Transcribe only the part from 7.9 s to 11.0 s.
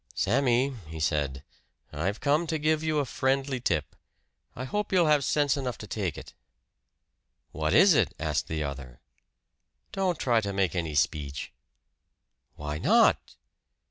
it?" asked the other. "Don't try to make any